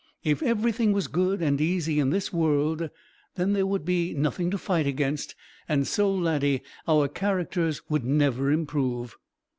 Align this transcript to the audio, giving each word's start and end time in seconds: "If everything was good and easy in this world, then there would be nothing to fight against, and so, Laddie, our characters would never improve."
"If 0.23 0.41
everything 0.41 0.93
was 0.93 1.05
good 1.07 1.43
and 1.43 1.61
easy 1.61 1.99
in 1.99 2.09
this 2.09 2.33
world, 2.33 2.89
then 3.35 3.53
there 3.53 3.67
would 3.67 3.85
be 3.85 4.15
nothing 4.15 4.49
to 4.49 4.57
fight 4.57 4.87
against, 4.87 5.35
and 5.69 5.85
so, 5.85 6.11
Laddie, 6.11 6.63
our 6.87 7.07
characters 7.07 7.83
would 7.87 8.03
never 8.03 8.51
improve." 8.51 9.15